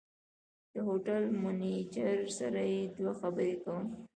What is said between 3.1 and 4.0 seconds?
خبرې کوم.